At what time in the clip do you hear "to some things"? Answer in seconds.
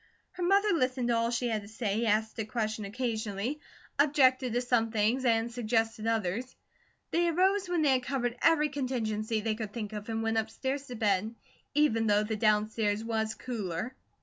4.53-5.25